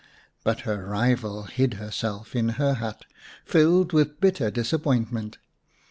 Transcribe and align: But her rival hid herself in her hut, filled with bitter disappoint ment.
But 0.43 0.61
her 0.61 0.83
rival 0.83 1.43
hid 1.43 1.75
herself 1.75 2.35
in 2.35 2.49
her 2.57 2.73
hut, 2.73 3.05
filled 3.45 3.93
with 3.93 4.19
bitter 4.19 4.49
disappoint 4.49 5.11
ment. 5.11 5.37